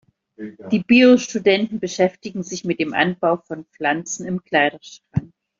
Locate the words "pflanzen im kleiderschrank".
3.65-5.31